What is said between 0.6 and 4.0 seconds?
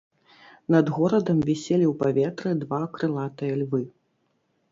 Над горадам віселі ў паветры два крылатыя львы.